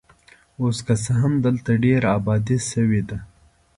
اوس 0.61 0.77
که 0.85 0.93
څه 1.03 1.11
هم 1.21 1.33
دلته 1.45 1.71
ډېره 1.83 2.07
ابادي 2.17 2.57
شوې 2.71 3.01
ده. 3.09 3.17